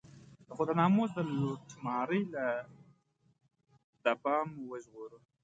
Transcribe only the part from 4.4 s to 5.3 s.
مو وژغوره.